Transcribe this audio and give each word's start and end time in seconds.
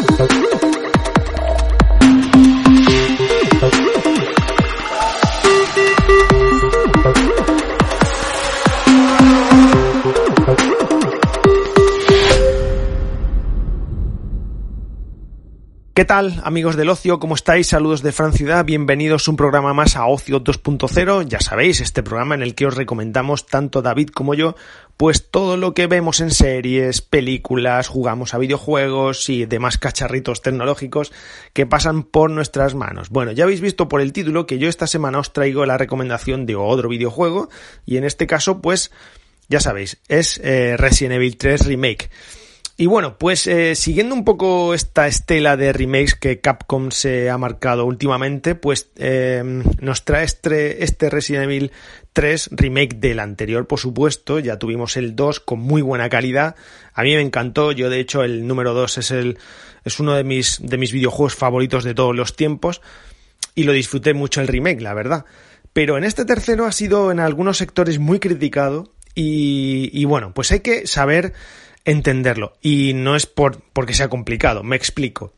Thank 0.00 0.32
you. 0.32 0.47
¿Qué 15.98 16.04
tal, 16.04 16.40
amigos 16.44 16.76
del 16.76 16.90
ocio? 16.90 17.18
¿Cómo 17.18 17.34
estáis? 17.34 17.66
Saludos 17.66 18.02
de 18.02 18.12
Fran 18.12 18.32
Ciudad. 18.32 18.64
Bienvenidos 18.64 19.26
un 19.26 19.34
programa 19.34 19.74
más 19.74 19.96
a 19.96 20.06
Ocio 20.06 20.44
2.0. 20.44 21.26
Ya 21.26 21.40
sabéis, 21.40 21.80
este 21.80 22.04
programa 22.04 22.36
en 22.36 22.42
el 22.42 22.54
que 22.54 22.66
os 22.66 22.76
recomendamos 22.76 23.46
tanto 23.46 23.82
David 23.82 24.10
como 24.10 24.34
yo, 24.34 24.54
pues 24.96 25.28
todo 25.28 25.56
lo 25.56 25.74
que 25.74 25.88
vemos 25.88 26.20
en 26.20 26.30
series, 26.30 27.00
películas, 27.00 27.88
jugamos 27.88 28.32
a 28.32 28.38
videojuegos 28.38 29.28
y 29.28 29.44
demás 29.46 29.76
cacharritos 29.76 30.40
tecnológicos 30.40 31.10
que 31.52 31.66
pasan 31.66 32.04
por 32.04 32.30
nuestras 32.30 32.76
manos. 32.76 33.08
Bueno, 33.08 33.32
ya 33.32 33.42
habéis 33.42 33.60
visto 33.60 33.88
por 33.88 34.00
el 34.00 34.12
título 34.12 34.46
que 34.46 34.60
yo 34.60 34.68
esta 34.68 34.86
semana 34.86 35.18
os 35.18 35.32
traigo 35.32 35.66
la 35.66 35.78
recomendación 35.78 36.46
de 36.46 36.54
otro 36.54 36.88
videojuego 36.90 37.48
y 37.86 37.96
en 37.96 38.04
este 38.04 38.28
caso, 38.28 38.62
pues, 38.62 38.92
ya 39.48 39.58
sabéis, 39.58 39.98
es 40.06 40.40
eh, 40.44 40.76
Resident 40.76 41.16
Evil 41.16 41.36
3 41.36 41.66
Remake. 41.66 42.08
Y 42.80 42.86
bueno, 42.86 43.18
pues 43.18 43.48
eh, 43.48 43.74
siguiendo 43.74 44.14
un 44.14 44.24
poco 44.24 44.72
esta 44.72 45.08
estela 45.08 45.56
de 45.56 45.72
remakes 45.72 46.14
que 46.14 46.40
Capcom 46.40 46.92
se 46.92 47.28
ha 47.28 47.36
marcado 47.36 47.84
últimamente, 47.84 48.54
pues 48.54 48.92
eh, 48.94 49.42
nos 49.80 50.04
trae 50.04 50.24
este, 50.24 50.84
este 50.84 51.10
Resident 51.10 51.46
Evil 51.46 51.72
3 52.12 52.50
remake 52.52 52.94
del 52.94 53.18
anterior, 53.18 53.66
por 53.66 53.80
supuesto. 53.80 54.38
Ya 54.38 54.60
tuvimos 54.60 54.96
el 54.96 55.16
2 55.16 55.40
con 55.40 55.58
muy 55.58 55.82
buena 55.82 56.08
calidad. 56.08 56.54
A 56.94 57.02
mí 57.02 57.16
me 57.16 57.20
encantó. 57.20 57.72
Yo, 57.72 57.90
de 57.90 57.98
hecho, 57.98 58.22
el 58.22 58.46
número 58.46 58.74
2 58.74 58.98
es 58.98 59.10
el 59.10 59.38
es 59.84 59.98
uno 59.98 60.14
de 60.14 60.22
mis 60.22 60.60
de 60.62 60.78
mis 60.78 60.92
videojuegos 60.92 61.34
favoritos 61.34 61.82
de 61.82 61.94
todos 61.94 62.14
los 62.14 62.36
tiempos 62.36 62.80
y 63.56 63.64
lo 63.64 63.72
disfruté 63.72 64.14
mucho 64.14 64.40
el 64.40 64.46
remake, 64.46 64.82
la 64.82 64.94
verdad. 64.94 65.24
Pero 65.72 65.98
en 65.98 66.04
este 66.04 66.24
tercero 66.24 66.64
ha 66.64 66.70
sido 66.70 67.10
en 67.10 67.18
algunos 67.18 67.58
sectores 67.58 67.98
muy 67.98 68.20
criticado 68.20 68.94
y, 69.16 69.90
y 69.92 70.04
bueno, 70.04 70.32
pues 70.32 70.52
hay 70.52 70.60
que 70.60 70.86
saber 70.86 71.32
entenderlo. 71.90 72.52
Y 72.60 72.92
no 72.94 73.16
es 73.16 73.26
por, 73.26 73.62
porque 73.72 73.94
sea 73.94 74.08
complicado, 74.08 74.62
me 74.62 74.76
explico. 74.76 75.32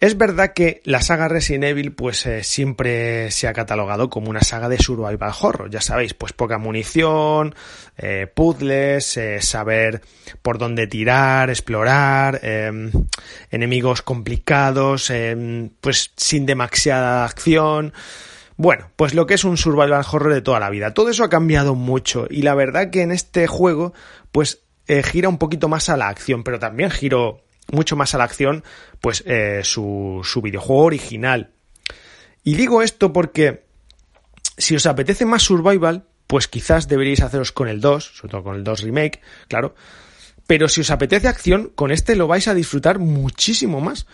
Es 0.00 0.16
verdad 0.16 0.54
que 0.54 0.80
la 0.84 1.02
saga 1.02 1.28
Resident 1.28 1.64
Evil 1.64 1.92
pues 1.92 2.24
eh, 2.24 2.42
siempre 2.42 3.30
se 3.30 3.46
ha 3.46 3.52
catalogado 3.52 4.08
como 4.08 4.30
una 4.30 4.40
saga 4.40 4.70
de 4.70 4.78
survival 4.78 5.34
horror, 5.38 5.68
ya 5.68 5.82
sabéis, 5.82 6.14
pues 6.14 6.32
poca 6.32 6.56
munición, 6.56 7.54
eh, 7.98 8.26
puzzles, 8.34 9.18
eh, 9.18 9.42
saber 9.42 10.00
por 10.40 10.56
dónde 10.56 10.86
tirar, 10.86 11.50
explorar, 11.50 12.40
em, 12.42 12.90
enemigos 13.50 14.00
complicados, 14.00 15.10
em, 15.10 15.68
pues 15.82 16.12
sin 16.16 16.46
demasiada 16.46 17.26
acción. 17.26 17.92
Bueno, 18.56 18.90
pues 18.96 19.12
lo 19.12 19.26
que 19.26 19.34
es 19.34 19.44
un 19.44 19.58
survival 19.58 20.06
horror 20.10 20.32
de 20.32 20.40
toda 20.40 20.60
la 20.60 20.70
vida. 20.70 20.94
Todo 20.94 21.10
eso 21.10 21.24
ha 21.24 21.28
cambiado 21.28 21.74
mucho 21.74 22.26
y 22.30 22.40
la 22.40 22.54
verdad 22.54 22.88
que 22.88 23.02
en 23.02 23.12
este 23.12 23.46
juego 23.46 23.92
pues 24.32 24.62
eh, 24.86 25.02
gira 25.02 25.28
un 25.28 25.38
poquito 25.38 25.68
más 25.68 25.88
a 25.88 25.96
la 25.96 26.08
acción, 26.08 26.42
pero 26.42 26.58
también 26.58 26.90
giró 26.90 27.44
mucho 27.72 27.96
más 27.96 28.14
a 28.14 28.18
la 28.18 28.24
acción, 28.24 28.64
pues 29.00 29.22
eh, 29.26 29.60
su, 29.62 30.20
su 30.24 30.42
videojuego 30.42 30.84
original. 30.84 31.50
Y 32.42 32.54
digo 32.54 32.82
esto 32.82 33.12
porque 33.12 33.64
si 34.56 34.74
os 34.74 34.86
apetece 34.86 35.24
más 35.24 35.42
survival, 35.42 36.06
pues 36.26 36.48
quizás 36.48 36.88
deberíais 36.88 37.22
haceros 37.22 37.52
con 37.52 37.68
el 37.68 37.80
2, 37.80 38.04
sobre 38.16 38.30
todo 38.30 38.44
con 38.44 38.56
el 38.56 38.64
2 38.64 38.82
remake, 38.82 39.20
claro. 39.48 39.74
Pero 40.46 40.68
si 40.68 40.80
os 40.80 40.90
apetece 40.90 41.28
acción, 41.28 41.70
con 41.74 41.90
este 41.90 42.16
lo 42.16 42.26
vais 42.26 42.48
a 42.48 42.54
disfrutar 42.54 42.98
muchísimo 42.98 43.80
más. 43.80 44.06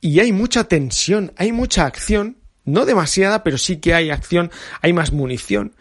Y 0.00 0.20
hay 0.20 0.32
mucha 0.32 0.64
tensión, 0.64 1.32
hay 1.36 1.52
mucha 1.52 1.86
acción, 1.86 2.38
no 2.64 2.84
demasiada, 2.84 3.42
pero 3.42 3.58
sí 3.58 3.78
que 3.78 3.94
hay 3.94 4.10
acción, 4.10 4.50
hay 4.82 4.92
más 4.92 5.12
munición, 5.12 5.74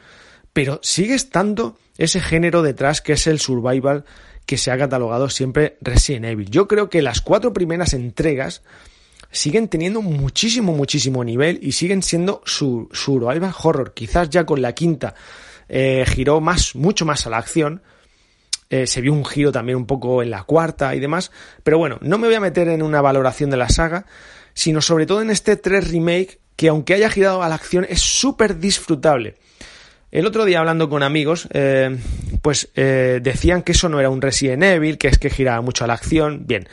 pero 0.53 0.79
sigue 0.83 1.15
estando 1.15 1.77
ese 1.97 2.19
género 2.19 2.61
detrás 2.61 3.01
que 3.01 3.13
es 3.13 3.27
el 3.27 3.39
survival 3.39 4.05
que 4.45 4.57
se 4.57 4.71
ha 4.71 4.77
catalogado 4.77 5.29
siempre 5.29 5.77
Resident 5.81 6.25
Evil. 6.25 6.49
Yo 6.49 6.67
creo 6.67 6.89
que 6.89 7.01
las 7.01 7.21
cuatro 7.21 7.53
primeras 7.53 7.93
entregas 7.93 8.61
siguen 9.31 9.67
teniendo 9.67 10.01
muchísimo, 10.01 10.73
muchísimo 10.73 11.23
nivel 11.23 11.59
y 11.61 11.71
siguen 11.73 12.03
siendo 12.03 12.41
su, 12.45 12.89
survival 12.91 13.53
horror. 13.61 13.93
Quizás 13.93 14.29
ya 14.29 14.45
con 14.45 14.61
la 14.61 14.73
quinta 14.73 15.15
eh, 15.69 16.05
giró 16.07 16.41
más, 16.41 16.75
mucho 16.75 17.05
más 17.05 17.25
a 17.25 17.29
la 17.29 17.37
acción. 17.37 17.81
Eh, 18.69 18.87
se 18.87 19.01
vio 19.01 19.13
un 19.13 19.25
giro 19.25 19.51
también 19.51 19.77
un 19.77 19.85
poco 19.85 20.21
en 20.23 20.29
la 20.29 20.43
cuarta 20.43 20.95
y 20.95 20.99
demás. 20.99 21.31
Pero 21.63 21.77
bueno, 21.77 21.97
no 22.01 22.17
me 22.17 22.27
voy 22.27 22.35
a 22.35 22.39
meter 22.39 22.67
en 22.67 22.81
una 22.81 23.01
valoración 23.01 23.49
de 23.49 23.57
la 23.57 23.69
saga, 23.69 24.05
sino 24.53 24.81
sobre 24.81 25.05
todo 25.05 25.21
en 25.21 25.29
este 25.29 25.55
3 25.55 25.91
remake 25.91 26.39
que 26.55 26.69
aunque 26.69 26.93
haya 26.93 27.09
girado 27.09 27.41
a 27.41 27.49
la 27.49 27.55
acción 27.55 27.85
es 27.89 28.01
súper 28.01 28.59
disfrutable. 28.59 29.35
El 30.13 30.27
otro 30.27 30.45
día 30.45 30.59
hablando 30.59 30.89
con 30.89 31.01
amigos, 31.01 31.47
eh, 31.53 31.97
pues 32.43 32.69
eh, 32.75 33.19
decían 33.23 33.63
que 33.63 33.71
eso 33.71 33.89
no 33.89 33.99
era 33.99 34.11
un 34.11 34.21
Resident 34.21 34.61
Evil, 34.61 34.99
que 34.99 35.07
es 35.07 35.17
que 35.17 35.31
giraba 35.31 35.59
mucho 35.61 35.85
a 35.85 35.87
la 35.87 35.95
acción. 35.95 36.43
Bien, 36.45 36.69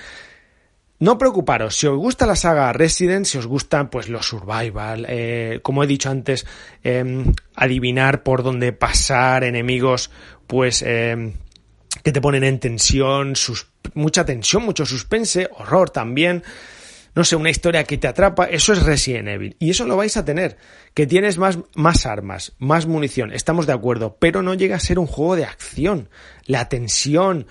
no 0.99 1.17
preocuparos, 1.17 1.75
si 1.75 1.87
os 1.87 1.97
gusta 1.97 2.27
la 2.27 2.37
saga 2.37 2.71
Resident, 2.75 3.25
si 3.25 3.39
os 3.39 3.47
gustan 3.47 3.89
pues 3.89 4.11
los 4.11 4.27
survival, 4.27 5.07
eh, 5.09 5.61
como 5.63 5.83
he 5.83 5.87
dicho 5.87 6.11
antes, 6.11 6.47
em, 6.85 7.33
adivinar 7.55 8.25
por 8.25 8.43
dónde 8.43 8.75
pasar, 8.75 9.43
enemigos, 9.43 10.11
pues 10.47 10.83
em, 10.83 11.33
que 12.05 12.13
te 12.13 12.21
ponen 12.21 12.45
en 12.45 12.61
tensión, 12.61 13.33
mucha 13.95 14.27
tensión, 14.27 14.65
mucho 14.65 14.85
suspense, 14.85 15.49
horror 15.57 15.89
también 15.89 16.43
no 17.15 17.25
sé, 17.25 17.37
una 17.37 17.51
historia 17.51 17.85
que 17.85 17.99
te 17.99 18.09
atrapa, 18.09 18.45
eso 18.45 18.73
es 18.73 18.83
Resident 18.83 19.29
Evil. 19.29 19.57
Y 19.59 19.71
eso 19.71 19.87
lo 19.87 19.97
vais 19.97 20.17
a 20.17 20.25
tener. 20.25 20.57
Que 20.95 21.07
tienes 21.07 21.39
más, 21.39 21.59
más 21.75 22.07
armas, 22.07 22.53
más 22.59 22.87
munición, 22.87 23.33
estamos 23.33 23.67
de 23.67 23.73
acuerdo, 23.73 24.17
pero 24.19 24.43
no 24.43 24.55
llega 24.55 24.77
a 24.77 24.81
ser 24.81 24.99
un 24.99 25.07
juego 25.07 25.37
de 25.37 25.45
acción. 25.45 26.09
La 26.47 26.69
tensión 26.69 27.47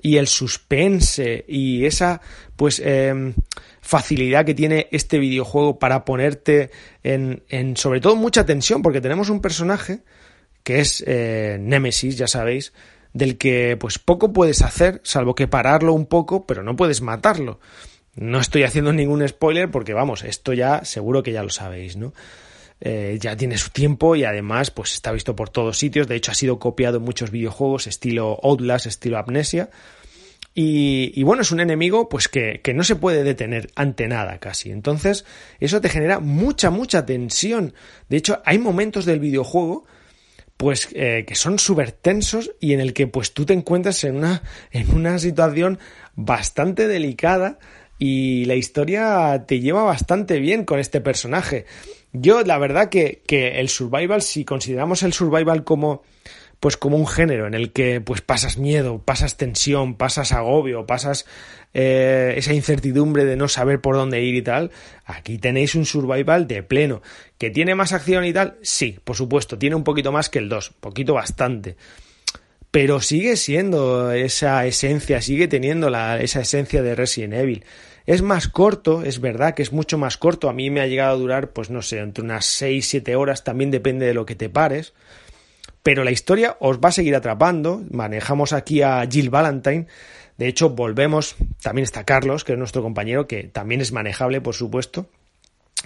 y 0.00 0.16
el 0.16 0.26
suspense 0.26 1.44
y 1.48 1.84
esa, 1.86 2.20
pues, 2.56 2.80
em, 2.84 3.34
facilidad 3.80 4.44
que 4.44 4.54
tiene 4.54 4.88
este 4.92 5.18
videojuego 5.18 5.78
para 5.78 6.04
ponerte 6.04 6.70
en, 7.02 7.42
en, 7.48 7.76
sobre 7.76 8.00
todo, 8.00 8.14
mucha 8.14 8.46
tensión, 8.46 8.82
porque 8.82 9.00
tenemos 9.00 9.28
un 9.30 9.40
personaje 9.40 10.00
que 10.62 10.80
es 10.80 11.02
eh, 11.06 11.56
Nemesis, 11.58 12.18
ya 12.18 12.26
sabéis, 12.26 12.74
del 13.14 13.38
que 13.38 13.76
pues 13.80 13.98
poco 13.98 14.34
puedes 14.34 14.60
hacer, 14.60 15.00
salvo 15.02 15.34
que 15.34 15.48
pararlo 15.48 15.94
un 15.94 16.04
poco, 16.04 16.46
pero 16.46 16.62
no 16.62 16.76
puedes 16.76 17.00
matarlo. 17.00 17.58
No 18.18 18.40
estoy 18.40 18.64
haciendo 18.64 18.92
ningún 18.92 19.26
spoiler 19.28 19.70
porque 19.70 19.94
vamos, 19.94 20.24
esto 20.24 20.52
ya 20.52 20.84
seguro 20.84 21.22
que 21.22 21.30
ya 21.30 21.44
lo 21.44 21.50
sabéis, 21.50 21.96
¿no? 21.96 22.12
Eh, 22.80 23.16
ya 23.20 23.36
tiene 23.36 23.56
su 23.58 23.70
tiempo 23.70 24.16
y 24.16 24.24
además 24.24 24.72
pues 24.72 24.92
está 24.92 25.12
visto 25.12 25.36
por 25.36 25.50
todos 25.50 25.78
sitios, 25.78 26.08
de 26.08 26.16
hecho 26.16 26.32
ha 26.32 26.34
sido 26.34 26.58
copiado 26.58 26.98
en 26.98 27.04
muchos 27.04 27.30
videojuegos 27.30 27.86
estilo 27.86 28.38
Outlast, 28.42 28.86
estilo 28.86 29.18
Amnesia. 29.18 29.70
Y, 30.60 31.22
bueno, 31.22 31.42
es 31.42 31.52
un 31.52 31.60
enemigo 31.60 32.08
pues 32.08 32.26
que, 32.26 32.60
no 32.74 32.82
se 32.82 32.96
puede 32.96 33.22
detener 33.22 33.70
ante 33.76 34.08
nada 34.08 34.40
casi. 34.40 34.72
Entonces, 34.72 35.24
eso 35.60 35.80
te 35.80 35.88
genera 35.88 36.18
mucha, 36.18 36.70
mucha 36.70 37.06
tensión. 37.06 37.74
De 38.08 38.16
hecho, 38.16 38.42
hay 38.44 38.58
momentos 38.58 39.04
del 39.04 39.20
videojuego 39.20 39.84
pues 40.56 40.88
eh, 40.94 41.24
que 41.28 41.36
son 41.36 41.60
súper 41.60 41.92
tensos 41.92 42.50
y 42.58 42.72
en 42.72 42.80
el 42.80 42.92
que 42.92 43.06
pues 43.06 43.32
tú 43.34 43.46
te 43.46 43.52
encuentras 43.52 44.02
en 44.02 44.16
una, 44.16 44.42
en 44.72 44.92
una 44.92 45.20
situación 45.20 45.78
bastante 46.16 46.88
delicada 46.88 47.60
y 47.98 48.44
la 48.44 48.54
historia 48.54 49.44
te 49.46 49.60
lleva 49.60 49.82
bastante 49.82 50.38
bien 50.38 50.64
con 50.64 50.78
este 50.78 51.00
personaje. 51.00 51.66
Yo, 52.12 52.42
la 52.42 52.58
verdad 52.58 52.88
que, 52.88 53.22
que 53.26 53.60
el 53.60 53.68
survival, 53.68 54.22
si 54.22 54.44
consideramos 54.44 55.02
el 55.02 55.12
survival 55.12 55.64
como 55.64 56.02
pues 56.60 56.76
como 56.76 56.96
un 56.96 57.06
género 57.06 57.46
en 57.46 57.54
el 57.54 57.72
que 57.72 58.00
pues 58.00 58.20
pasas 58.20 58.58
miedo, 58.58 59.00
pasas 59.04 59.36
tensión, 59.36 59.94
pasas 59.94 60.32
agobio, 60.32 60.86
pasas 60.86 61.24
eh, 61.72 62.34
esa 62.36 62.52
incertidumbre 62.52 63.24
de 63.24 63.36
no 63.36 63.46
saber 63.48 63.80
por 63.80 63.94
dónde 63.94 64.22
ir 64.22 64.34
y 64.34 64.42
tal, 64.42 64.72
aquí 65.04 65.38
tenéis 65.38 65.76
un 65.76 65.86
survival 65.86 66.48
de 66.48 66.62
pleno. 66.64 67.00
¿Que 67.38 67.50
tiene 67.50 67.76
más 67.76 67.92
acción 67.92 68.24
y 68.24 68.32
tal? 68.32 68.56
Sí, 68.62 68.98
por 69.04 69.14
supuesto, 69.14 69.56
tiene 69.56 69.76
un 69.76 69.84
poquito 69.84 70.10
más 70.10 70.28
que 70.28 70.40
el 70.40 70.48
2, 70.48 70.74
poquito 70.80 71.14
bastante 71.14 71.76
pero 72.70 73.00
sigue 73.00 73.36
siendo 73.36 74.12
esa 74.12 74.66
esencia, 74.66 75.22
sigue 75.22 75.48
teniendo 75.48 75.88
la, 75.88 76.20
esa 76.20 76.40
esencia 76.40 76.82
de 76.82 76.94
Resident 76.94 77.34
Evil. 77.34 77.64
Es 78.08 78.22
más 78.22 78.48
corto, 78.48 79.02
es 79.02 79.20
verdad 79.20 79.52
que 79.52 79.60
es 79.60 79.70
mucho 79.70 79.98
más 79.98 80.16
corto. 80.16 80.48
A 80.48 80.54
mí 80.54 80.70
me 80.70 80.80
ha 80.80 80.86
llegado 80.86 81.12
a 81.12 81.18
durar, 81.18 81.50
pues 81.50 81.68
no 81.68 81.82
sé, 81.82 81.98
entre 81.98 82.24
unas 82.24 82.46
6-7 82.62 83.14
horas, 83.14 83.44
también 83.44 83.70
depende 83.70 84.06
de 84.06 84.14
lo 84.14 84.24
que 84.24 84.34
te 84.34 84.48
pares. 84.48 84.94
Pero 85.82 86.04
la 86.04 86.10
historia 86.10 86.56
os 86.58 86.78
va 86.78 86.88
a 86.88 86.92
seguir 86.92 87.14
atrapando. 87.14 87.82
Manejamos 87.90 88.54
aquí 88.54 88.80
a 88.80 89.06
Jill 89.06 89.28
Valentine. 89.28 89.88
De 90.38 90.48
hecho, 90.48 90.70
volvemos. 90.70 91.36
También 91.60 91.82
está 91.82 92.04
Carlos, 92.04 92.44
que 92.44 92.52
es 92.52 92.58
nuestro 92.58 92.80
compañero, 92.80 93.26
que 93.26 93.42
también 93.42 93.82
es 93.82 93.92
manejable, 93.92 94.40
por 94.40 94.54
supuesto. 94.54 95.10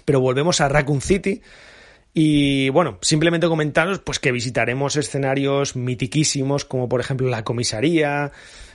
Pero 0.05 0.21
volvemos 0.21 0.61
a 0.61 0.69
Raccoon 0.69 1.01
City, 1.01 1.43
y 2.15 2.69
bueno, 2.69 2.99
simplemente 3.01 3.49
comentaros 3.49 3.99
pues 3.99 4.21
que 4.21 4.31
visitaremos 4.31 4.95
escenarios 4.95 5.75
mitiquísimos 5.75 6.65
como 6.65 6.89
por 6.89 7.01
ejemplo 7.01 7.29
la 7.29 7.43
comisaría, 7.43 8.31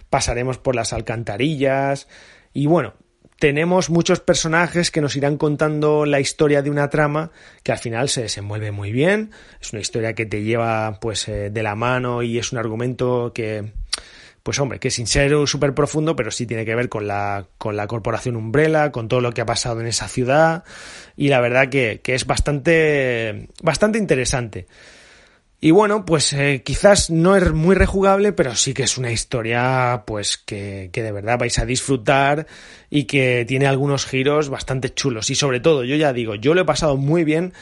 pasaremos 0.10 0.58
por 0.58 0.76
las 0.76 0.92
alcantarillas 0.92 2.08
y 2.52 2.66
bueno, 2.66 2.96
tenemos 3.40 3.90
muchos 3.90 4.20
personajes 4.20 4.92
que 4.92 5.02
nos 5.02 5.16
irán 5.16 5.38
contando 5.38 6.06
la 6.06 6.20
historia 6.20 6.62
de 6.62 6.70
una 6.70 6.90
trama 6.90 7.32
que 7.64 7.72
al 7.72 7.78
final 7.78 8.10
se 8.10 8.24
desenvuelve 8.24 8.72
muy 8.72 8.92
bien, 8.92 9.32
es 9.62 9.74
una 9.74 9.82
historia 9.82 10.14
que 10.14 10.26
te 10.26 10.44
lleva 10.44 11.00
pues 11.00 11.28
eh, 11.28 11.50
de 11.50 11.64
la 11.64 11.76
mano 11.76 12.24
y 12.24 12.38
es 12.38 12.52
un 12.52 12.58
argumento 12.58 13.32
que 13.34 13.72
pues 14.48 14.60
hombre, 14.60 14.80
que 14.80 14.92
sin 14.92 15.08
ser 15.08 15.34
súper 15.46 15.74
profundo, 15.74 16.16
pero 16.16 16.32
sí 16.32 16.46
tiene 16.46 16.64
que 16.64 16.74
ver 16.74 16.88
con 16.88 17.06
la, 17.06 17.48
con 17.58 17.76
la 17.76 17.86
corporación 17.86 18.38
Umbrella, 18.38 18.94
con 18.94 19.10
todo 19.10 19.20
lo 19.20 19.34
que 19.34 19.42
ha 19.42 19.46
pasado 19.46 19.82
en 19.82 19.88
esa 19.88 20.08
ciudad, 20.08 20.64
y 21.18 21.28
la 21.28 21.42
verdad 21.42 21.68
que, 21.68 22.00
es 22.06 22.26
bastante, 22.26 23.50
bastante 23.62 23.98
interesante. 23.98 24.66
Y 25.60 25.72
bueno, 25.72 26.06
pues 26.06 26.34
eh, 26.34 26.62
quizás 26.64 27.10
no 27.10 27.36
es 27.36 27.52
muy 27.52 27.76
rejugable, 27.76 28.32
pero 28.32 28.56
sí 28.56 28.74
que 28.76 28.84
es 28.84 28.98
una 28.98 29.12
historia 29.12 30.04
pues 30.06 30.38
que, 30.38 30.92
que, 30.94 31.02
de 31.02 31.12
verdad 31.12 31.40
vais 31.40 31.58
a 31.58 31.66
disfrutar 31.66 32.46
y 32.92 33.06
que 33.06 33.44
tiene 33.48 33.66
algunos 33.66 34.06
giros 34.06 34.50
bastante 34.50 34.94
chulos. 34.94 35.32
Y 35.32 35.36
sobre 35.36 35.60
todo, 35.60 35.84
yo 35.84 35.96
ya 35.96 36.14
digo, 36.14 36.36
yo 36.36 36.54
lo 36.54 36.62
he 36.62 36.66
pasado 36.66 36.96
muy 36.96 37.24
bien 37.24 37.54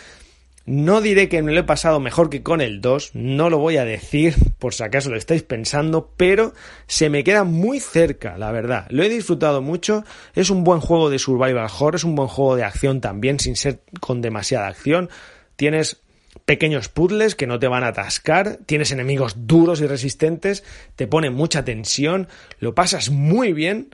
no 0.65 0.99
diré 0.99 1.29
que 1.29 1.43
me 1.43 1.51
lo 1.51 1.59
he 1.59 1.63
pasado 1.63 1.99
mejor 1.99 2.29
que 2.29 2.41
con 2.41 2.59
el 2.59 2.81
2, 2.81 3.11
no 3.13 3.51
lo 3.51 3.59
voy 3.59 3.77
a 3.77 3.85
decir 3.85 4.35
por 4.59 4.73
si 4.73 4.83
acaso 4.83 5.09
lo 5.09 5.17
estáis 5.17 5.43
pensando, 5.43 6.11
pero 6.17 6.53
se 6.87 7.09
me 7.09 7.23
queda 7.23 7.43
muy 7.43 7.79
cerca, 7.79 8.37
la 8.37 8.51
verdad. 8.51 8.87
Lo 8.89 9.03
he 9.03 9.09
disfrutado 9.09 9.61
mucho, 9.61 10.03
es 10.33 10.49
un 10.49 10.63
buen 10.63 10.81
juego 10.81 11.09
de 11.09 11.19
survival 11.19 11.69
horror, 11.71 11.95
es 11.95 12.03
un 12.03 12.15
buen 12.15 12.27
juego 12.27 12.55
de 12.55 12.63
acción 12.63 12.99
también, 12.99 13.39
sin 13.39 13.55
ser 13.55 13.81
con 13.99 14.21
demasiada 14.21 14.67
acción. 14.67 15.09
Tienes 15.55 16.01
pequeños 16.45 16.89
puzzles 16.89 17.35
que 17.35 17.47
no 17.47 17.59
te 17.59 17.67
van 17.67 17.83
a 17.83 17.87
atascar, 17.87 18.59
tienes 18.65 18.91
enemigos 18.91 19.47
duros 19.47 19.81
y 19.81 19.87
resistentes, 19.87 20.63
te 20.95 21.07
pone 21.07 21.29
mucha 21.29 21.65
tensión, 21.65 22.27
lo 22.59 22.75
pasas 22.75 23.09
muy 23.09 23.53
bien. 23.53 23.89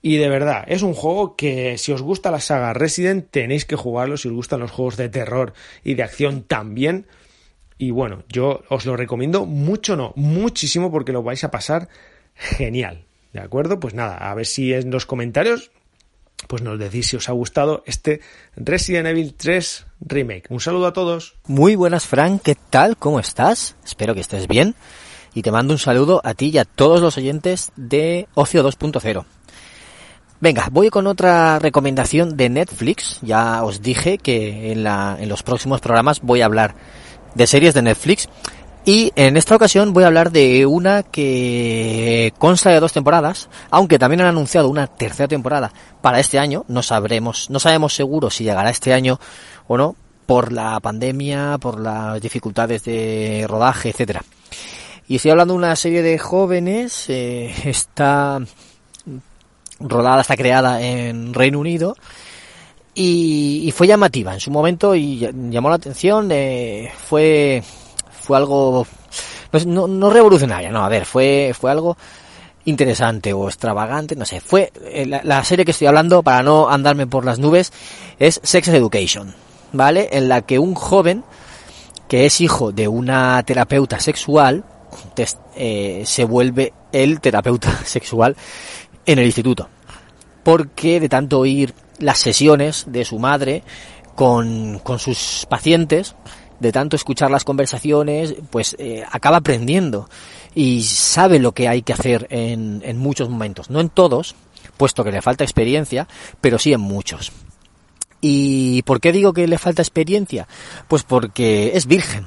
Y 0.00 0.16
de 0.16 0.28
verdad, 0.28 0.64
es 0.68 0.82
un 0.82 0.94
juego 0.94 1.34
que 1.34 1.76
si 1.76 1.90
os 1.90 2.02
gusta 2.02 2.30
la 2.30 2.38
saga 2.38 2.72
Resident 2.72 3.28
tenéis 3.30 3.64
que 3.64 3.74
jugarlo, 3.74 4.16
si 4.16 4.28
os 4.28 4.34
gustan 4.34 4.60
los 4.60 4.70
juegos 4.70 4.96
de 4.96 5.08
terror 5.08 5.54
y 5.82 5.94
de 5.94 6.04
acción 6.04 6.42
también. 6.44 7.06
Y 7.78 7.90
bueno, 7.90 8.22
yo 8.28 8.62
os 8.68 8.86
lo 8.86 8.96
recomiendo 8.96 9.44
mucho, 9.44 9.96
no, 9.96 10.12
muchísimo 10.14 10.92
porque 10.92 11.12
lo 11.12 11.24
vais 11.24 11.42
a 11.42 11.50
pasar 11.50 11.88
genial. 12.34 13.06
¿De 13.32 13.40
acuerdo? 13.40 13.80
Pues 13.80 13.94
nada, 13.94 14.16
a 14.16 14.34
ver 14.34 14.46
si 14.46 14.72
en 14.72 14.90
los 14.90 15.04
comentarios 15.04 15.72
pues 16.48 16.62
nos 16.62 16.78
decís 16.78 17.06
si 17.06 17.16
os 17.16 17.28
ha 17.28 17.32
gustado 17.32 17.84
este 17.86 18.20
Resident 18.56 19.06
Evil 19.06 19.34
3 19.34 19.86
Remake. 20.00 20.46
Un 20.48 20.60
saludo 20.60 20.86
a 20.86 20.92
todos. 20.92 21.34
Muy 21.46 21.76
buenas, 21.76 22.06
Frank, 22.06 22.42
¿qué 22.42 22.56
tal? 22.56 22.96
¿Cómo 22.96 23.20
estás? 23.20 23.76
Espero 23.84 24.14
que 24.14 24.20
estés 24.20 24.48
bien. 24.48 24.74
Y 25.34 25.42
te 25.42 25.52
mando 25.52 25.74
un 25.74 25.78
saludo 25.78 26.20
a 26.24 26.34
ti 26.34 26.48
y 26.48 26.58
a 26.58 26.64
todos 26.64 27.00
los 27.00 27.16
oyentes 27.18 27.70
de 27.76 28.26
Ocio 28.34 28.66
2.0. 28.66 29.24
Venga, 30.40 30.68
voy 30.72 30.88
con 30.88 31.06
otra 31.06 31.58
recomendación 31.58 32.36
de 32.36 32.48
Netflix. 32.48 33.18
Ya 33.22 33.62
os 33.62 33.82
dije 33.82 34.18
que 34.18 34.72
en, 34.72 34.86
en 34.86 35.28
los 35.28 35.42
próximos 35.42 35.80
programas 35.80 36.22
voy 36.22 36.40
a 36.40 36.46
hablar 36.46 36.74
de 37.34 37.46
series 37.46 37.74
de 37.74 37.82
Netflix. 37.82 38.28
Y 38.88 39.12
en 39.16 39.36
esta 39.36 39.54
ocasión 39.54 39.92
voy 39.92 40.04
a 40.04 40.06
hablar 40.06 40.32
de 40.32 40.64
una 40.64 41.02
que 41.02 42.32
consta 42.38 42.70
de 42.70 42.80
dos 42.80 42.94
temporadas, 42.94 43.50
aunque 43.68 43.98
también 43.98 44.22
han 44.22 44.28
anunciado 44.28 44.70
una 44.70 44.86
tercera 44.86 45.28
temporada 45.28 45.70
para 46.00 46.20
este 46.20 46.38
año. 46.38 46.64
No 46.68 46.82
sabremos, 46.82 47.50
no 47.50 47.60
sabemos 47.60 47.94
seguro 47.94 48.30
si 48.30 48.44
llegará 48.44 48.70
este 48.70 48.94
año 48.94 49.20
o 49.66 49.76
no, 49.76 49.94
por 50.24 50.54
la 50.54 50.80
pandemia, 50.80 51.58
por 51.60 51.78
las 51.78 52.18
dificultades 52.22 52.82
de 52.84 53.44
rodaje, 53.46 53.90
etcétera. 53.90 54.24
Y 55.06 55.16
estoy 55.16 55.32
hablando 55.32 55.52
de 55.52 55.58
una 55.58 55.76
serie 55.76 56.00
de 56.00 56.18
jóvenes, 56.18 57.10
eh, 57.10 57.54
está 57.66 58.40
rodada, 59.80 60.22
está 60.22 60.34
creada 60.34 60.80
en 60.80 61.34
Reino 61.34 61.58
Unido 61.58 61.94
y, 62.94 63.70
fue 63.76 63.86
llamativa 63.86 64.32
en 64.32 64.40
su 64.40 64.50
momento 64.50 64.94
y 64.94 65.18
llamó 65.50 65.68
la 65.68 65.76
atención, 65.76 66.30
eh, 66.32 66.90
fue, 67.06 67.62
fue 68.28 68.36
algo, 68.36 68.86
no, 69.64 69.88
no, 69.88 70.10
revolucionaria, 70.10 70.70
no, 70.70 70.84
a 70.84 70.88
ver, 70.90 71.06
fue, 71.06 71.54
fue 71.58 71.70
algo 71.70 71.96
interesante 72.66 73.32
o 73.32 73.48
extravagante, 73.48 74.16
no 74.16 74.26
sé, 74.26 74.42
fue 74.42 74.70
eh, 74.84 75.06
la, 75.06 75.44
serie 75.44 75.64
que 75.64 75.70
estoy 75.70 75.86
hablando 75.86 76.22
para 76.22 76.42
no 76.42 76.68
andarme 76.68 77.06
por 77.06 77.24
las 77.24 77.38
nubes 77.38 77.72
es 78.18 78.38
Sex 78.44 78.68
Education, 78.68 79.34
¿vale? 79.72 80.10
En 80.12 80.28
la 80.28 80.42
que 80.42 80.58
un 80.58 80.74
joven 80.74 81.24
que 82.06 82.26
es 82.26 82.42
hijo 82.42 82.70
de 82.70 82.86
una 82.86 83.42
terapeuta 83.44 83.98
sexual 83.98 84.62
eh, 85.56 86.02
se 86.04 86.24
vuelve 86.24 86.74
el 86.92 87.22
terapeuta 87.22 87.78
sexual 87.86 88.36
en 89.06 89.18
el 89.18 89.24
instituto. 89.24 89.70
Porque 90.42 91.00
de 91.00 91.08
tanto 91.08 91.38
oír 91.38 91.72
las 91.98 92.18
sesiones 92.18 92.84
de 92.88 93.06
su 93.06 93.18
madre 93.18 93.62
con, 94.14 94.80
con 94.80 94.98
sus 94.98 95.46
pacientes, 95.48 96.14
de 96.60 96.72
tanto 96.72 96.96
escuchar 96.96 97.30
las 97.30 97.44
conversaciones, 97.44 98.34
pues 98.50 98.76
eh, 98.78 99.04
acaba 99.10 99.38
aprendiendo 99.38 100.08
y 100.54 100.82
sabe 100.82 101.38
lo 101.38 101.52
que 101.52 101.68
hay 101.68 101.82
que 101.82 101.92
hacer 101.92 102.26
en, 102.30 102.82
en 102.84 102.98
muchos 102.98 103.28
momentos. 103.28 103.70
No 103.70 103.80
en 103.80 103.88
todos, 103.88 104.34
puesto 104.76 105.04
que 105.04 105.12
le 105.12 105.22
falta 105.22 105.44
experiencia, 105.44 106.08
pero 106.40 106.58
sí 106.58 106.72
en 106.72 106.80
muchos. 106.80 107.32
¿Y 108.20 108.82
por 108.82 109.00
qué 109.00 109.12
digo 109.12 109.32
que 109.32 109.46
le 109.46 109.58
falta 109.58 109.82
experiencia? 109.82 110.48
Pues 110.88 111.04
porque 111.04 111.72
es 111.74 111.86
virgen. 111.86 112.24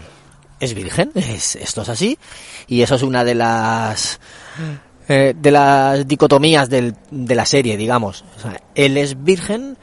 Es 0.60 0.74
virgen, 0.74 1.12
es, 1.16 1.56
esto 1.56 1.81
es 1.81 1.89
así. 1.89 2.18
Y 2.68 2.81
eso 2.81 2.95
es 2.95 3.01
una 3.01 3.24
de 3.24 3.36
las 3.36 4.19
eh, 5.07 5.34
de 5.36 5.51
las 5.51 6.07
dicotomías 6.07 6.69
del, 6.69 6.95
de 7.10 7.36
la 7.36 7.45
serie, 7.45 7.75
digamos. 7.75 8.24
él 8.75 8.98
es 8.98 9.22
virgen 9.22 9.77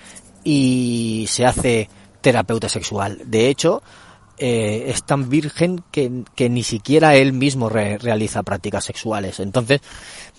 y 0.44 1.26
se 1.28 1.44
hace 1.44 1.90
terapeuta 2.20 2.68
sexual. 2.68 3.20
De 3.24 3.48
hecho, 3.48 3.82
eh, 4.38 4.84
es 4.88 5.02
tan 5.04 5.28
virgen 5.28 5.82
que, 5.90 6.24
que, 6.34 6.48
ni 6.48 6.62
siquiera 6.62 7.14
él 7.16 7.32
mismo 7.32 7.68
realiza 7.68 8.42
prácticas 8.42 8.84
sexuales. 8.84 9.40
Entonces, 9.40 9.80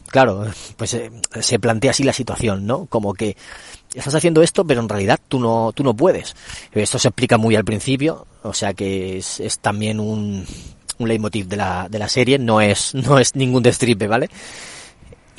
claro, 0.07 0.45
pues 0.77 0.93
eh, 0.93 1.11
se 1.39 1.59
plantea 1.59 1.91
así 1.91 2.03
la 2.03 2.13
situación, 2.13 2.65
¿no? 2.65 2.85
Como 2.85 3.13
que 3.13 3.35
estás 3.93 4.15
haciendo 4.15 4.41
esto, 4.41 4.65
pero 4.65 4.81
en 4.81 4.89
realidad 4.89 5.19
tú 5.27 5.39
no, 5.39 5.71
tú 5.73 5.83
no 5.83 5.95
puedes. 5.95 6.35
Esto 6.71 6.99
se 6.99 7.09
explica 7.09 7.37
muy 7.37 7.55
al 7.55 7.65
principio, 7.65 8.27
o 8.43 8.53
sea 8.53 8.73
que 8.73 9.17
es, 9.17 9.39
es 9.39 9.59
también 9.59 9.99
un, 9.99 10.45
un 10.97 11.07
leitmotiv 11.07 11.47
de 11.47 11.57
la, 11.57 11.87
de 11.89 11.99
la 11.99 12.09
serie, 12.09 12.39
no 12.39 12.61
es, 12.61 12.93
no 12.95 13.19
es 13.19 13.35
ningún 13.35 13.63
destripe, 13.63 14.07
¿vale? 14.07 14.29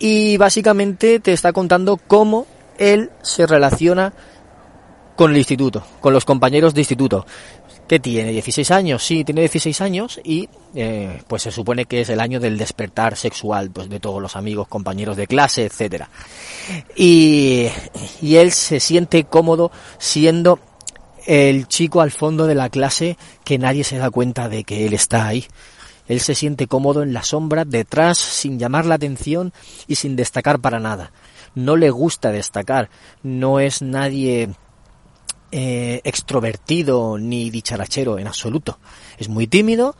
y 0.01 0.39
básicamente 0.39 1.21
te 1.21 1.33
está 1.33 1.53
contando 1.53 1.99
cómo 1.99 2.47
él 2.79 3.11
se 3.23 3.47
relaciona 3.47 4.15
con 5.15 5.31
el 5.31 5.37
instituto, 5.37 5.85
con 6.01 6.15
los 6.15 6.25
compañeros 6.25 6.73
de 6.73 6.81
instituto. 6.81 7.27
Que 7.91 7.99
tiene? 7.99 8.33
¿16 8.33 8.71
años? 8.71 9.05
Sí, 9.05 9.25
tiene 9.25 9.41
16 9.41 9.81
años 9.81 10.21
y 10.23 10.49
eh, 10.77 11.21
pues 11.27 11.43
se 11.43 11.51
supone 11.51 11.87
que 11.87 12.03
es 12.03 12.09
el 12.09 12.21
año 12.21 12.39
del 12.39 12.57
despertar 12.57 13.17
sexual 13.17 13.73
pues 13.73 13.89
de 13.89 13.99
todos 13.99 14.23
los 14.23 14.37
amigos, 14.37 14.69
compañeros 14.69 15.17
de 15.17 15.27
clase, 15.27 15.65
etcétera. 15.65 16.09
Y, 16.95 17.67
y 18.23 18.37
él 18.37 18.53
se 18.53 18.79
siente 18.79 19.25
cómodo 19.25 19.73
siendo 19.99 20.61
el 21.27 21.67
chico 21.67 22.01
al 22.01 22.13
fondo 22.13 22.47
de 22.47 22.55
la 22.55 22.69
clase 22.69 23.19
que 23.43 23.59
nadie 23.59 23.83
se 23.83 23.99
da 23.99 24.09
cuenta 24.09 24.49
de 24.49 24.63
que 24.63 24.87
él 24.87 24.93
está 24.93 25.27
ahí. 25.27 25.47
Él 26.07 26.21
se 26.21 26.37
siente 26.37 26.69
cómodo 26.69 27.03
en 27.03 27.13
la 27.13 27.25
sombra, 27.25 27.65
detrás, 27.65 28.19
sin 28.19 28.61
llamar 28.61 28.87
la 28.87 28.95
atención 28.95 29.53
y 29.89 29.97
sin 29.97 30.15
destacar 30.15 30.61
para 30.61 30.79
nada. 30.79 31.11
No 31.57 31.75
le 31.75 31.91
gusta 31.91 32.31
destacar, 32.31 32.89
no 33.25 33.59
es 33.59 33.83
nadie 33.83 34.51
eh, 35.53 36.01
extrovertido 36.05 37.19
ni 37.19 37.51
dicharachero 37.51 38.19
en 38.19 38.27
absoluto. 38.27 38.79
Es 39.19 39.29
muy 39.29 39.47
tímido 39.47 39.97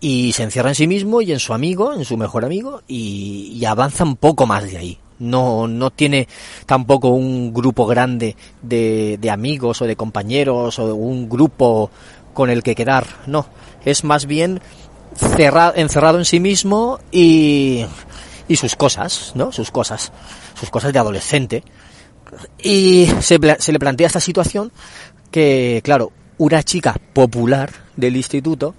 y 0.00 0.32
se 0.32 0.42
encierra 0.42 0.68
en 0.68 0.74
sí 0.74 0.86
mismo 0.86 1.22
y 1.22 1.32
en 1.32 1.38
su 1.38 1.54
amigo, 1.54 1.94
en 1.94 2.04
su 2.04 2.18
mejor 2.18 2.44
amigo, 2.44 2.82
y, 2.86 3.64
avanza 3.64 4.04
un 4.04 4.16
poco 4.16 4.46
más 4.46 4.70
de 4.70 4.76
ahí. 4.76 4.98
No, 5.18 5.66
no 5.66 5.90
tiene 5.90 6.28
tampoco 6.66 7.08
un 7.08 7.54
grupo 7.54 7.86
grande 7.86 8.36
de, 8.60 9.18
amigos 9.32 9.80
o 9.80 9.86
de 9.86 9.96
compañeros 9.96 10.78
o 10.78 10.94
un 10.94 11.30
grupo 11.30 11.90
con 12.34 12.50
el 12.50 12.62
que 12.62 12.74
quedar, 12.74 13.06
no. 13.26 13.46
Es 13.86 14.04
más 14.04 14.26
bien 14.26 14.60
encerrado 15.76 16.18
en 16.18 16.24
sí 16.26 16.40
mismo 16.40 16.98
y, 17.10 17.86
y 18.48 18.56
sus 18.56 18.76
cosas, 18.76 19.32
¿no? 19.34 19.52
Sus 19.52 19.70
cosas, 19.70 20.12
sus 20.58 20.68
cosas 20.68 20.92
de 20.92 20.98
adolescente. 20.98 21.64
Y 22.58 23.08
se, 23.20 23.38
se 23.58 23.72
le 23.72 23.78
plantea 23.78 24.06
esta 24.06 24.20
situación 24.20 24.72
que, 25.30 25.80
claro, 25.84 26.12
una 26.38 26.62
chica 26.62 26.96
popular 27.12 27.70
del 27.96 28.16
instituto, 28.16 28.74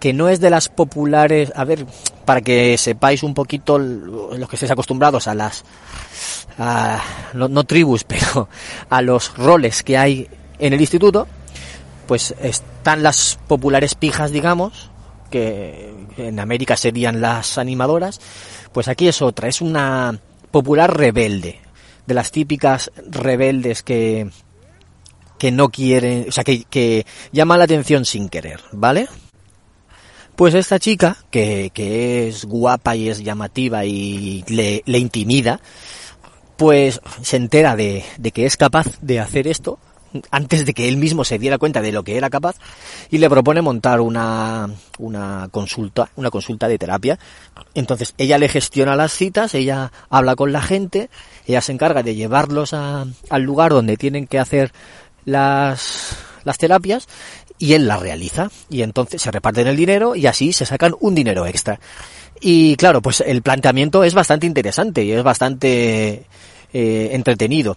que 0.00 0.12
no 0.12 0.28
es 0.28 0.40
de 0.40 0.50
las 0.50 0.68
populares, 0.68 1.52
a 1.54 1.64
ver, 1.64 1.86
para 2.24 2.40
que 2.40 2.76
sepáis 2.76 3.22
un 3.22 3.34
poquito 3.34 3.78
los 3.78 4.48
que 4.48 4.56
estéis 4.56 4.72
acostumbrados 4.72 5.26
a 5.28 5.34
las, 5.34 5.64
no, 7.34 7.64
tribus, 7.64 8.04
pero 8.08 8.48
a 8.90 9.02
los 9.02 9.36
roles 9.36 9.82
que 9.82 9.96
hay 9.96 10.28
en 10.58 10.72
el 10.72 10.80
instituto, 10.80 11.26
pues 12.06 12.34
están 12.40 13.02
las 13.02 13.38
populares 13.46 13.94
pijas, 13.94 14.30
digamos, 14.30 14.90
que 15.30 15.92
en 16.16 16.38
América 16.38 16.76
serían 16.76 17.20
las 17.20 17.58
animadoras, 17.58 18.20
pues 18.72 18.88
aquí 18.88 19.08
es 19.08 19.22
otra, 19.22 19.48
es 19.48 19.60
una 19.60 20.18
popular 20.50 20.96
rebelde, 20.96 21.60
de 22.06 22.14
las 22.14 22.30
típicas 22.30 22.90
rebeldes 23.10 23.82
que, 23.82 24.30
que 25.38 25.50
no 25.50 25.68
quieren, 25.68 26.26
o 26.28 26.32
sea, 26.32 26.44
que, 26.44 26.64
que 26.64 27.06
llaman 27.32 27.58
la 27.58 27.64
atención 27.64 28.04
sin 28.04 28.28
querer, 28.28 28.60
¿vale? 28.72 29.08
Pues 30.34 30.54
esta 30.54 30.78
chica, 30.78 31.16
que, 31.30 31.70
que 31.72 32.28
es 32.28 32.44
guapa 32.44 32.94
y 32.94 33.08
es 33.08 33.22
llamativa 33.24 33.84
y 33.84 34.44
le, 34.48 34.82
le 34.84 34.98
intimida, 34.98 35.60
pues 36.56 37.00
se 37.22 37.36
entera 37.36 37.76
de, 37.76 38.04
de 38.18 38.30
que 38.32 38.46
es 38.46 38.56
capaz 38.56 39.00
de 39.00 39.20
hacer 39.20 39.46
esto 39.46 39.78
antes 40.30 40.66
de 40.66 40.74
que 40.74 40.88
él 40.88 40.96
mismo 40.96 41.24
se 41.24 41.38
diera 41.38 41.58
cuenta 41.58 41.82
de 41.82 41.92
lo 41.92 42.02
que 42.02 42.16
era 42.16 42.30
capaz 42.30 42.56
y 43.10 43.18
le 43.18 43.30
propone 43.30 43.62
montar 43.62 44.00
una, 44.00 44.68
una 44.98 45.48
consulta, 45.50 46.10
una 46.16 46.30
consulta 46.30 46.68
de 46.68 46.78
terapia. 46.78 47.18
Entonces 47.74 48.14
ella 48.18 48.38
le 48.38 48.48
gestiona 48.48 48.96
las 48.96 49.12
citas, 49.12 49.54
ella 49.54 49.92
habla 50.10 50.36
con 50.36 50.52
la 50.52 50.62
gente, 50.62 51.10
ella 51.46 51.60
se 51.60 51.72
encarga 51.72 52.02
de 52.02 52.14
llevarlos 52.14 52.72
a, 52.74 53.06
al 53.30 53.42
lugar 53.42 53.72
donde 53.72 53.96
tienen 53.96 54.26
que 54.26 54.38
hacer 54.38 54.72
las, 55.24 56.16
las 56.44 56.58
terapias 56.58 57.08
y 57.58 57.74
él 57.74 57.86
las 57.86 58.00
realiza 58.00 58.50
y 58.68 58.82
entonces 58.82 59.22
se 59.22 59.30
reparten 59.30 59.66
el 59.66 59.76
dinero 59.76 60.14
y 60.16 60.26
así 60.26 60.52
se 60.52 60.66
sacan 60.66 60.94
un 61.00 61.14
dinero 61.14 61.46
extra. 61.46 61.80
Y 62.40 62.76
claro, 62.76 63.00
pues 63.00 63.22
el 63.22 63.42
planteamiento 63.42 64.04
es 64.04 64.14
bastante 64.14 64.46
interesante 64.46 65.04
y 65.04 65.12
es 65.12 65.22
bastante 65.22 66.26
eh, 66.72 67.08
entretenido. 67.12 67.76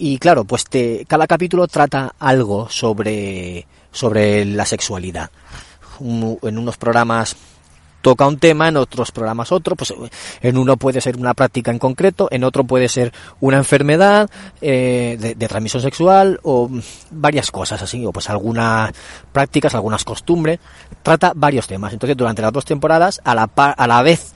Y 0.00 0.18
claro, 0.18 0.44
pues 0.44 0.62
te, 0.62 1.04
cada 1.08 1.26
capítulo 1.26 1.66
trata 1.66 2.14
algo 2.20 2.68
sobre, 2.70 3.66
sobre 3.90 4.44
la 4.44 4.64
sexualidad. 4.64 5.28
en 6.00 6.56
unos 6.56 6.76
programas 6.76 7.34
toca 8.00 8.24
un 8.28 8.38
tema, 8.38 8.68
en 8.68 8.76
otros 8.76 9.10
programas 9.10 9.50
otro, 9.50 9.74
pues 9.74 9.92
en 10.40 10.56
uno 10.56 10.76
puede 10.76 11.00
ser 11.00 11.16
una 11.16 11.34
práctica 11.34 11.72
en 11.72 11.80
concreto, 11.80 12.28
en 12.30 12.44
otro 12.44 12.62
puede 12.62 12.88
ser 12.88 13.12
una 13.40 13.56
enfermedad 13.56 14.30
eh, 14.60 15.16
de, 15.18 15.48
transmisión 15.48 15.82
sexual 15.82 16.38
o 16.44 16.70
varias 17.10 17.50
cosas 17.50 17.82
así, 17.82 18.06
o 18.06 18.12
pues 18.12 18.30
algunas 18.30 18.92
prácticas, 19.32 19.74
algunas 19.74 20.04
costumbres, 20.04 20.60
trata 21.02 21.32
varios 21.34 21.66
temas. 21.66 21.92
Entonces 21.92 22.16
durante 22.16 22.40
las 22.40 22.52
dos 22.52 22.64
temporadas, 22.64 23.20
a 23.24 23.34
la, 23.34 23.50
a 23.56 23.86
la 23.88 24.02
vez 24.02 24.32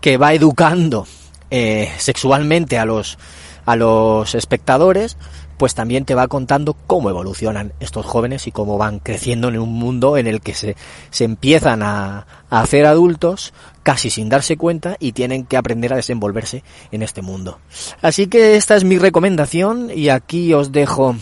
que 0.00 0.16
va 0.16 0.34
educando 0.34 1.06
eh, 1.48 1.92
sexualmente 1.96 2.76
a 2.76 2.84
los, 2.84 3.18
a 3.66 3.76
los 3.76 4.34
espectadores, 4.34 5.16
pues 5.60 5.74
también 5.74 6.06
te 6.06 6.14
va 6.14 6.26
contando 6.26 6.72
cómo 6.72 7.10
evolucionan 7.10 7.74
estos 7.80 8.06
jóvenes 8.06 8.46
y 8.46 8.50
cómo 8.50 8.78
van 8.78 8.98
creciendo 8.98 9.48
en 9.48 9.58
un 9.58 9.74
mundo 9.74 10.16
en 10.16 10.26
el 10.26 10.40
que 10.40 10.54
se, 10.54 10.74
se 11.10 11.24
empiezan 11.24 11.82
a, 11.82 12.26
hacer 12.48 12.86
adultos 12.86 13.52
casi 13.82 14.08
sin 14.08 14.30
darse 14.30 14.56
cuenta 14.56 14.96
y 14.98 15.12
tienen 15.12 15.44
que 15.44 15.58
aprender 15.58 15.92
a 15.92 15.96
desenvolverse 15.96 16.64
en 16.92 17.02
este 17.02 17.20
mundo. 17.20 17.58
Así 18.00 18.26
que 18.26 18.56
esta 18.56 18.74
es 18.74 18.84
mi 18.84 18.96
recomendación 18.96 19.90
y 19.94 20.08
aquí 20.08 20.54
os 20.54 20.72
dejo 20.72 21.14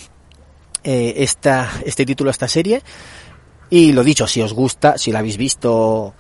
eh, 0.85 1.15
esta, 1.17 1.69
este 1.85 2.07
título, 2.07 2.31
esta 2.31 2.47
serie. 2.47 2.83
Y 3.71 3.91
lo 3.91 4.05
dicho, 4.05 4.29
si 4.29 4.41
os 4.41 4.53
gusta, 4.53 4.99
si 4.99 5.11
la 5.11 5.19
habéis 5.19 5.37
visto 5.37 6.15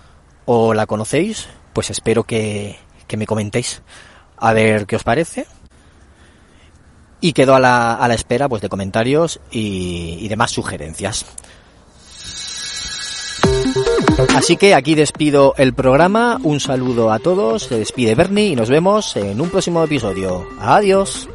o 0.45 0.75
la 0.75 0.87
conocéis, 0.87 1.47
pues 1.73 1.91
espero 1.91 2.25
que, 2.25 2.81
que 3.07 3.17
me 3.17 3.27
comentéis 3.27 3.81
a 4.37 4.53
ver 4.53 4.87
qué 4.87 4.97
os 4.97 5.05
parece 5.05 5.47
y 7.21 7.33
quedo 7.33 7.55
a 7.55 7.61
la, 7.61 7.95
a 7.95 8.09
la 8.09 8.15
espera 8.15 8.49
pues 8.49 8.63
de 8.63 8.69
comentarios 8.69 9.41
y, 9.51 10.19
y 10.21 10.29
demás 10.29 10.51
sugerencias. 10.51 11.27
Así 14.35 14.57
que 14.57 14.75
aquí 14.75 14.95
despido 14.95 15.55
el 15.59 15.75
programa, 15.75 16.39
un 16.43 16.61
saludo 16.61 17.13
a 17.13 17.19
todos, 17.19 17.65
se 17.65 17.79
despide 17.79 18.15
Bernie 18.15 18.49
y 18.49 18.57
nos 18.57 18.69
vemos 18.69 19.17
en 19.17 19.41
un 19.41 19.49
próximo 19.51 19.83
episodio. 19.85 20.47
Adiós. 20.61 21.29